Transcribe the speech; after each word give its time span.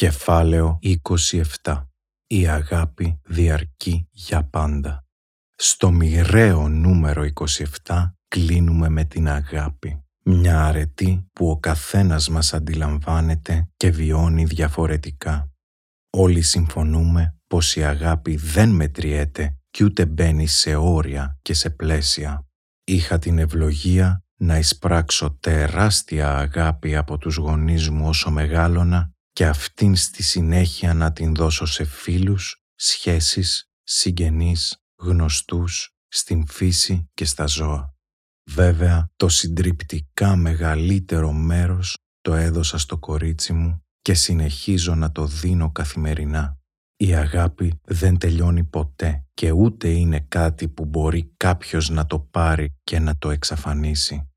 Κεφάλαιο 0.00 0.78
27 1.62 1.84
Η 2.26 2.48
αγάπη 2.48 3.20
διαρκεί 3.24 4.08
για 4.10 4.44
πάντα. 4.44 5.04
Στο 5.56 5.90
μοιραίο 5.90 6.68
νούμερο 6.68 7.24
27 7.84 8.12
κλείνουμε 8.28 8.88
με 8.88 9.04
την 9.04 9.28
αγάπη. 9.28 10.04
Μια 10.24 10.64
αρετή 10.64 11.26
που 11.32 11.50
ο 11.50 11.58
καθένας 11.58 12.28
μας 12.28 12.54
αντιλαμβάνεται 12.54 13.68
και 13.76 13.90
βιώνει 13.90 14.44
διαφορετικά. 14.44 15.52
Όλοι 16.10 16.42
συμφωνούμε 16.42 17.36
πως 17.46 17.76
η 17.76 17.84
αγάπη 17.84 18.36
δεν 18.36 18.68
μετριέται 18.68 19.58
κι 19.70 19.84
ούτε 19.84 20.06
μπαίνει 20.06 20.46
σε 20.46 20.74
όρια 20.74 21.38
και 21.42 21.54
σε 21.54 21.70
πλαίσια. 21.70 22.46
Είχα 22.84 23.18
την 23.18 23.38
ευλογία 23.38 24.24
να 24.36 24.58
εισπράξω 24.58 25.36
τεράστια 25.40 26.36
αγάπη 26.36 26.96
από 26.96 27.18
τους 27.18 27.36
γονείς 27.36 27.90
μου 27.90 28.08
όσο 28.08 28.30
μεγάλωνα 28.30 29.14
και 29.32 29.46
αυτήν 29.46 29.96
στη 29.96 30.22
συνέχεια 30.22 30.94
να 30.94 31.12
την 31.12 31.34
δώσω 31.34 31.66
σε 31.66 31.84
φίλους, 31.84 32.64
σχέσεις, 32.74 33.70
συγγενείς, 33.82 34.82
γνωστούς, 34.96 35.94
στην 36.08 36.46
φύση 36.46 37.10
και 37.14 37.24
στα 37.24 37.46
ζώα. 37.46 37.94
Βέβαια, 38.50 39.10
το 39.16 39.28
συντριπτικά 39.28 40.36
μεγαλύτερο 40.36 41.32
μέρος 41.32 41.98
το 42.20 42.34
έδωσα 42.34 42.78
στο 42.78 42.98
κορίτσι 42.98 43.52
μου 43.52 43.84
και 44.02 44.14
συνεχίζω 44.14 44.94
να 44.94 45.12
το 45.12 45.26
δίνω 45.26 45.72
καθημερινά. 45.72 46.58
Η 46.96 47.14
αγάπη 47.14 47.80
δεν 47.84 48.18
τελειώνει 48.18 48.64
ποτέ 48.64 49.26
και 49.34 49.50
ούτε 49.50 49.88
είναι 49.88 50.20
κάτι 50.20 50.68
που 50.68 50.84
μπορεί 50.84 51.32
κάποιος 51.36 51.88
να 51.88 52.06
το 52.06 52.18
πάρει 52.18 52.76
και 52.84 52.98
να 52.98 53.16
το 53.18 53.30
εξαφανίσει 53.30 54.29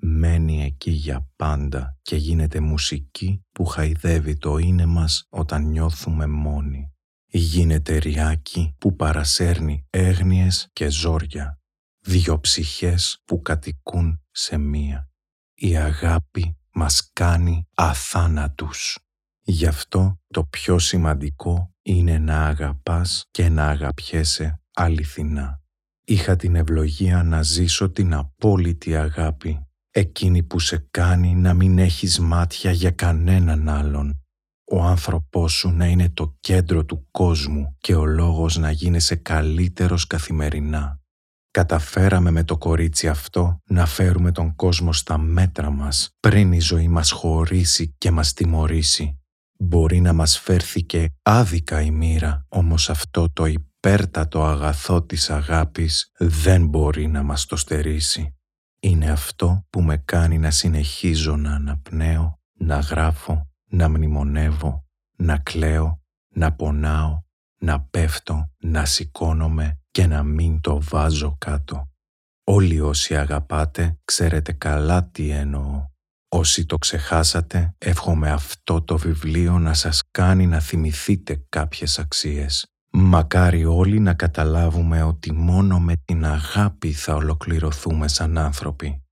μένει 0.00 0.64
εκεί 0.64 0.90
για 0.90 1.28
πάντα 1.36 1.96
και 2.02 2.16
γίνεται 2.16 2.60
μουσική 2.60 3.44
που 3.52 3.64
χαϊδεύει 3.66 4.36
το 4.36 4.56
είναι 4.56 4.86
μας 4.86 5.26
όταν 5.28 5.64
νιώθουμε 5.64 6.26
μόνοι. 6.26 6.92
Γίνεται 7.26 7.96
ριάκι 7.96 8.74
που 8.78 8.94
παρασέρνει 8.96 9.86
έγνοιες 9.90 10.68
και 10.72 10.88
ζόρια, 10.88 11.60
δυο 11.98 12.40
ψυχές 12.40 13.22
που 13.24 13.42
κατοικούν 13.42 14.22
σε 14.30 14.56
μία. 14.56 15.10
Η 15.54 15.76
αγάπη 15.76 16.58
μας 16.72 17.10
κάνει 17.12 17.66
αθάνατους. 17.74 18.98
Γι' 19.40 19.66
αυτό 19.66 20.20
το 20.26 20.44
πιο 20.44 20.78
σημαντικό 20.78 21.74
είναι 21.82 22.18
να 22.18 22.46
αγαπάς 22.46 23.24
και 23.30 23.48
να 23.48 23.68
αγαπιέσαι 23.68 24.60
αληθινά. 24.74 25.62
Είχα 26.04 26.36
την 26.36 26.54
ευλογία 26.54 27.22
να 27.22 27.42
ζήσω 27.42 27.90
την 27.90 28.14
απόλυτη 28.14 28.96
αγάπη 28.96 29.67
εκείνη 29.98 30.42
που 30.42 30.58
σε 30.58 30.88
κάνει 30.90 31.34
να 31.34 31.54
μην 31.54 31.78
έχεις 31.78 32.18
μάτια 32.18 32.70
για 32.70 32.90
κανέναν 32.90 33.68
άλλον. 33.68 34.22
Ο 34.64 34.82
άνθρωπός 34.82 35.52
σου 35.52 35.70
να 35.70 35.86
είναι 35.86 36.08
το 36.08 36.36
κέντρο 36.40 36.84
του 36.84 37.08
κόσμου 37.10 37.76
και 37.80 37.94
ο 37.94 38.04
λόγος 38.04 38.56
να 38.56 38.70
γίνεσαι 38.70 39.16
καλύτερος 39.16 40.06
καθημερινά. 40.06 41.00
Καταφέραμε 41.50 42.30
με 42.30 42.44
το 42.44 42.58
κορίτσι 42.58 43.08
αυτό 43.08 43.60
να 43.64 43.86
φέρουμε 43.86 44.32
τον 44.32 44.54
κόσμο 44.54 44.92
στα 44.92 45.18
μέτρα 45.18 45.70
μας 45.70 46.10
πριν 46.20 46.52
η 46.52 46.60
ζωή 46.60 46.88
μας 46.88 47.10
χωρίσει 47.10 47.94
και 47.98 48.10
μας 48.10 48.32
τιμωρήσει. 48.32 49.18
Μπορεί 49.58 50.00
να 50.00 50.12
μας 50.12 50.38
φέρθηκε 50.38 51.08
άδικα 51.22 51.82
η 51.82 51.90
μοίρα, 51.90 52.46
όμως 52.48 52.90
αυτό 52.90 53.26
το 53.32 53.46
υπέρτατο 53.46 54.44
αγαθό 54.44 55.02
της 55.02 55.30
αγάπης 55.30 56.10
δεν 56.18 56.66
μπορεί 56.66 57.06
να 57.06 57.22
μας 57.22 57.46
το 57.46 57.56
στερήσει. 57.56 58.37
Είναι 58.80 59.10
αυτό 59.10 59.66
που 59.70 59.82
με 59.82 59.96
κάνει 59.96 60.38
να 60.38 60.50
συνεχίζω 60.50 61.36
να 61.36 61.54
αναπνέω, 61.54 62.40
να 62.52 62.78
γράφω, 62.78 63.50
να 63.64 63.88
μνημονεύω, 63.88 64.84
να 65.16 65.38
κλαίω, 65.38 66.02
να 66.28 66.52
πονάω, 66.52 67.22
να 67.58 67.80
πέφτω, 67.80 68.52
να 68.58 68.84
σηκώνομαι 68.84 69.80
και 69.90 70.06
να 70.06 70.22
μην 70.22 70.60
το 70.60 70.80
βάζω 70.82 71.36
κάτω. 71.38 71.90
Όλοι 72.44 72.80
όσοι 72.80 73.16
αγαπάτε 73.16 73.98
ξέρετε 74.04 74.52
καλά 74.52 75.08
τι 75.10 75.30
εννοώ. 75.30 75.86
Όσοι 76.28 76.66
το 76.66 76.76
ξεχάσατε, 76.76 77.74
εύχομαι 77.78 78.30
αυτό 78.30 78.82
το 78.82 78.98
βιβλίο 78.98 79.58
να 79.58 79.74
σας 79.74 80.02
κάνει 80.10 80.46
να 80.46 80.60
θυμηθείτε 80.60 81.44
κάποιες 81.48 81.98
αξίες 81.98 82.72
Μακάρι 83.00 83.64
όλοι 83.64 84.00
να 84.00 84.14
καταλάβουμε 84.14 85.02
ότι 85.02 85.32
μόνο 85.32 85.80
με 85.80 85.94
την 86.04 86.24
αγάπη 86.24 86.92
θα 86.92 87.14
ολοκληρωθούμε 87.14 88.08
σαν 88.08 88.38
άνθρωποι. 88.38 89.02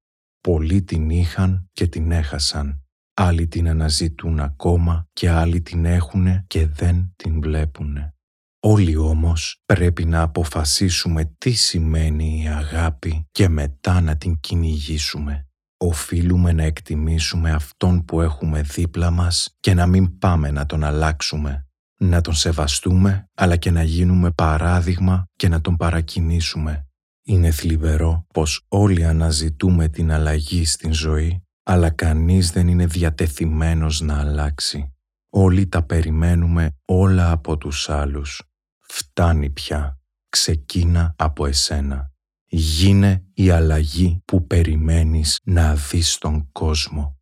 Πολλοί 0.41 0.83
την 0.83 1.11
είχαν 1.11 1.69
και 1.73 1.87
την 1.87 2.11
έχασαν. 2.11 2.83
Άλλοι 3.15 3.47
την 3.47 3.69
αναζητούν 3.69 4.41
ακόμα 4.41 5.09
και 5.13 5.31
άλλοι 5.31 5.61
την 5.61 5.85
έχουνε 5.85 6.45
και 6.47 6.67
δεν 6.67 7.13
την 7.17 7.41
βλέπουνε. 7.41 8.15
Όλοι 8.61 8.97
όμως 8.97 9.63
πρέπει 9.67 10.05
να 10.05 10.23
αποφασίσουμε 10.23 11.35
τι 11.39 11.51
σημαίνει 11.53 12.43
η 12.43 12.49
αγάπη 12.49 13.27
και 13.33 13.49
μετά 13.49 14.01
να 14.01 14.17
την 14.17 14.41
κυνηγήσουμε. 14.41 15.49
Οφείλουμε 15.77 16.53
να 16.53 16.63
εκτιμήσουμε 16.63 17.51
αυτόν 17.51 18.05
που 18.05 18.21
έχουμε 18.21 18.63
δίπλα 18.63 19.11
μας 19.11 19.57
και 19.61 19.75
να 19.75 19.87
μην 19.87 20.19
πάμε 20.19 20.51
να 20.51 20.67
τον 20.67 20.85
αλλάξουμε 20.85 21.66
να 21.99 22.21
τον 22.21 22.35
σεβαστούμε 22.35 23.31
αλλά 23.35 23.57
και 23.57 23.71
να 23.71 23.83
γίνουμε 23.83 24.31
παράδειγμα 24.31 25.25
και 25.37 25.49
να 25.49 25.61
τον 25.61 25.77
παρακινήσουμε. 25.77 26.87
Είναι 27.23 27.51
θλιβερό 27.51 28.27
πως 28.33 28.65
όλοι 28.69 29.05
αναζητούμε 29.05 29.89
την 29.89 30.13
αλλαγή 30.13 30.65
στην 30.65 30.93
ζωή 30.93 31.47
αλλά 31.69 31.91
κανείς 31.91 32.51
δεν 32.51 32.69
είναι 32.69 32.87
διατεθειμένος 32.87 34.01
να 34.01 34.19
αλλάξει. 34.19 34.93
Όλοι 35.29 35.69
τα 35.69 35.83
περιμένουμε 35.83 36.77
όλα 36.85 37.31
από 37.31 37.57
τους 37.57 37.89
άλλους. 37.89 38.43
Φτάνει 38.81 39.51
πια. 39.51 40.01
Ξεκίνα 40.29 41.15
από 41.19 41.47
εσένα. 41.47 42.11
Γίνε 42.47 43.25
η 43.35 43.51
αλλαγή 43.51 44.23
που 44.25 44.47
περιμένεις 44.47 45.39
να 45.45 45.75
δεις 45.75 46.13
στον 46.13 46.49
κόσμο. 46.53 47.16